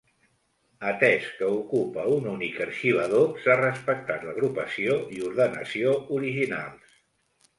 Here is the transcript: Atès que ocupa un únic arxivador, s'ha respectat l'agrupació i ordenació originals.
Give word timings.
Atès 0.91 1.25
que 1.39 1.49
ocupa 1.57 2.05
un 2.13 2.23
únic 2.31 2.55
arxivador, 2.65 3.29
s'ha 3.43 3.57
respectat 3.61 4.25
l'agrupació 4.29 4.95
i 5.19 5.23
ordenació 5.29 5.95
originals. 6.21 6.99